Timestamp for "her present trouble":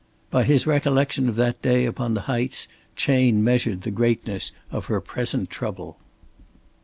4.85-5.99